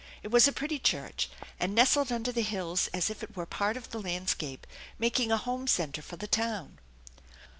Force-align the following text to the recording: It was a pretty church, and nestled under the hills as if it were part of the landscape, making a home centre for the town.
It 0.23 0.29
was 0.31 0.47
a 0.47 0.51
pretty 0.51 0.79
church, 0.79 1.29
and 1.59 1.75
nestled 1.75 2.11
under 2.11 2.31
the 2.31 2.41
hills 2.41 2.87
as 2.87 3.11
if 3.11 3.21
it 3.21 3.37
were 3.37 3.45
part 3.45 3.77
of 3.77 3.91
the 3.91 4.01
landscape, 4.01 4.65
making 4.97 5.31
a 5.31 5.37
home 5.37 5.67
centre 5.67 6.01
for 6.01 6.15
the 6.15 6.25
town. 6.25 6.79